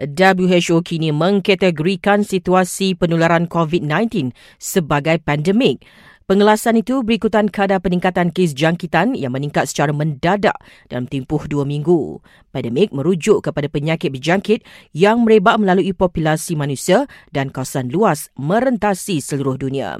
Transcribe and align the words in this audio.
WHO 0.00 0.80
kini 0.80 1.12
mengkategorikan 1.12 2.24
situasi 2.24 2.96
penularan 2.96 3.46
COVID-19 3.50 4.32
sebagai 4.56 5.20
pandemik. 5.20 5.84
Pengelasan 6.22 6.78
itu 6.78 7.02
berikutan 7.02 7.50
kadar 7.50 7.82
peningkatan 7.82 8.30
kes 8.30 8.54
jangkitan 8.54 9.18
yang 9.18 9.34
meningkat 9.34 9.66
secara 9.66 9.90
mendadak 9.90 10.54
dalam 10.86 11.10
tempoh 11.10 11.42
dua 11.50 11.66
minggu. 11.66 12.22
Pandemik 12.54 12.94
merujuk 12.94 13.42
kepada 13.42 13.66
penyakit 13.66 14.14
berjangkit 14.14 14.62
yang 14.94 15.26
merebak 15.26 15.58
melalui 15.58 15.90
populasi 15.90 16.54
manusia 16.54 17.10
dan 17.34 17.50
kawasan 17.50 17.90
luas 17.90 18.30
merentasi 18.38 19.18
seluruh 19.18 19.58
dunia. 19.58 19.98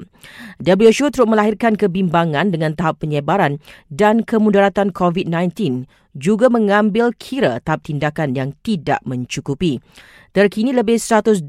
WHO 0.63 1.11
terus 1.11 1.27
melahirkan 1.27 1.75
kebimbangan 1.75 2.55
dengan 2.55 2.71
tahap 2.77 3.03
penyebaran 3.03 3.59
dan 3.91 4.23
kemudaratan 4.23 4.95
COVID-19 4.95 5.89
juga 6.13 6.47
mengambil 6.47 7.09
kira 7.17 7.57
tahap 7.65 7.89
tindakan 7.89 8.37
yang 8.37 8.49
tidak 8.61 9.01
mencukupi. 9.03 9.81
Terkini 10.33 10.73
lebih 10.73 10.97
125,000 10.97 11.45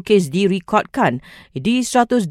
kes 0.00 0.32
direkodkan 0.32 1.20
di 1.52 1.84
122 1.84 2.24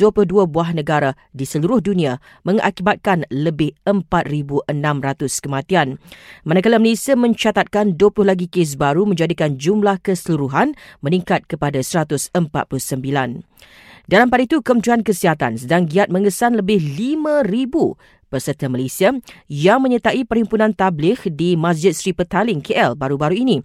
buah 0.49 0.73
negara 0.73 1.13
di 1.37 1.45
seluruh 1.45 1.77
dunia 1.77 2.17
mengakibatkan 2.41 3.29
lebih 3.29 3.77
4,600 3.85 4.73
kematian. 5.37 6.01
Manakala 6.49 6.81
Malaysia 6.81 7.13
mencatatkan 7.13 7.93
20 7.93 8.25
lagi 8.25 8.49
kes 8.49 8.73
baru 8.73 9.05
menjadikan 9.05 9.61
jumlah 9.61 10.01
keseluruhan 10.01 10.73
meningkat 11.05 11.45
kepada 11.45 11.77
149. 11.85 12.33
Dalam 14.09 14.27
pada 14.33 14.41
itu, 14.41 14.65
Kementerian 14.65 15.05
Kesihatan 15.05 15.61
sedang 15.61 15.85
giat 15.85 16.09
mengesan 16.09 16.57
lebih 16.57 16.81
5,000 16.81 18.20
peserta 18.31 18.71
Malaysia 18.71 19.11
yang 19.51 19.83
menyertai 19.83 20.23
perhimpunan 20.23 20.71
tabligh 20.71 21.19
di 21.27 21.59
Masjid 21.59 21.91
Sri 21.91 22.15
Petaling 22.15 22.63
KL 22.63 22.95
baru-baru 22.95 23.43
ini. 23.43 23.59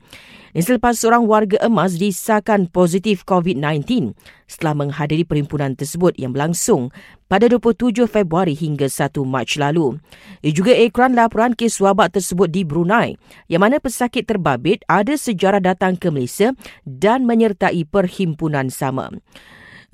Ini 0.56 0.64
selepas 0.64 0.96
seorang 0.96 1.28
warga 1.28 1.60
emas 1.62 2.00
disahkan 2.00 2.66
positif 2.72 3.28
COVID-19 3.28 4.16
setelah 4.48 4.72
menghadiri 4.72 5.28
perhimpunan 5.28 5.76
tersebut 5.76 6.16
yang 6.16 6.32
berlangsung 6.32 6.88
pada 7.28 7.44
27 7.44 8.08
Februari 8.08 8.56
hingga 8.56 8.88
1 8.88 9.20
Mac 9.28 9.52
lalu. 9.60 10.00
Ia 10.40 10.56
juga 10.56 10.72
ekran 10.72 11.12
laporan 11.12 11.52
kes 11.52 11.76
wabak 11.76 12.16
tersebut 12.16 12.48
di 12.48 12.64
Brunei 12.64 13.20
yang 13.52 13.68
mana 13.68 13.76
pesakit 13.84 14.24
terbabit 14.24 14.80
ada 14.88 15.12
sejarah 15.12 15.60
datang 15.60 15.92
ke 15.92 16.08
Malaysia 16.08 16.56
dan 16.88 17.28
menyertai 17.28 17.84
perhimpunan 17.84 18.72
sama. 18.72 19.12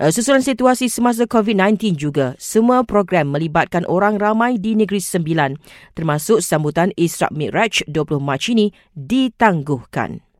Eh, 0.01 0.09
susulan 0.09 0.41
situasi 0.41 0.89
semasa 0.89 1.29
COVID-19 1.29 1.93
juga, 1.93 2.33
semua 2.41 2.81
program 2.81 3.29
melibatkan 3.29 3.85
orang 3.85 4.17
ramai 4.17 4.57
di 4.57 4.73
Negeri 4.73 4.97
Sembilan 4.97 5.53
termasuk 5.93 6.41
sambutan 6.41 6.89
Isra' 6.97 7.29
Mi'raj 7.29 7.85
20 7.85 8.17
Mac 8.17 8.41
ini 8.49 8.73
ditangguhkan. 8.97 10.32